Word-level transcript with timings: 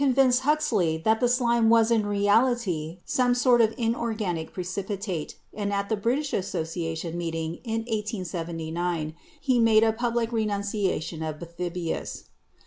vinced 0.01 0.39
Huxley 0.39 0.97
that 1.05 1.19
the 1.19 1.27
slime 1.27 1.69
was 1.69 1.91
in 1.91 2.07
reality 2.07 2.97
some 3.05 3.35
sort 3.35 3.61
of 3.61 3.75
inorganic 3.77 4.51
precipitate, 4.51 5.35
and 5.53 5.71
at 5.71 5.89
the 5.89 5.95
British 5.95 6.33
Association 6.33 7.15
meet 7.15 7.35
ing 7.35 7.57
in 7.63 7.81
1879 7.81 9.13
ne 9.47 9.59
ma 9.59 9.79
de 9.79 9.87
a 9.87 9.93
public 9.93 10.31
renunciation 10.31 11.21
of 11.21 11.37
Bathybius. 11.37 12.23